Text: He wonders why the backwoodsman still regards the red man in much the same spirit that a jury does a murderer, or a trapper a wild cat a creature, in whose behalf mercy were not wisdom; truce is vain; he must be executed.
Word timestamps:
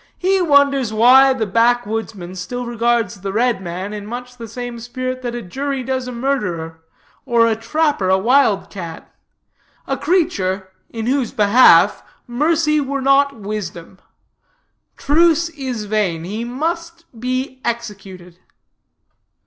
He 0.17 0.41
wonders 0.41 0.91
why 0.91 1.31
the 1.31 1.45
backwoodsman 1.45 2.33
still 2.35 2.65
regards 2.65 3.21
the 3.21 3.31
red 3.31 3.61
man 3.61 3.93
in 3.93 4.07
much 4.07 4.35
the 4.35 4.47
same 4.47 4.79
spirit 4.79 5.21
that 5.21 5.35
a 5.35 5.43
jury 5.43 5.83
does 5.83 6.07
a 6.07 6.11
murderer, 6.11 6.83
or 7.23 7.45
a 7.45 7.55
trapper 7.55 8.09
a 8.09 8.17
wild 8.17 8.71
cat 8.71 9.13
a 9.85 9.95
creature, 9.95 10.69
in 10.89 11.05
whose 11.05 11.31
behalf 11.31 12.01
mercy 12.25 12.81
were 12.81 12.99
not 13.03 13.39
wisdom; 13.41 13.99
truce 14.97 15.49
is 15.49 15.85
vain; 15.85 16.23
he 16.23 16.43
must 16.43 17.05
be 17.19 17.61
executed. 17.63 18.39